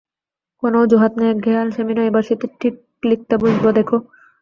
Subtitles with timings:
[0.63, 2.75] কোনো অজুহাত নয়, একঘেয়ে আলসেমি নয়, এবার শীতে ঠিক
[3.03, 3.97] লিখতে বসব, দেখো।